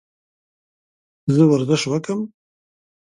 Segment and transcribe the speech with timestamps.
[1.33, 2.19] زه ورزش وکم؟